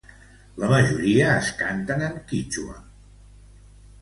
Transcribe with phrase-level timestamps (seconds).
[0.61, 2.81] La majoria es canten en quítxua.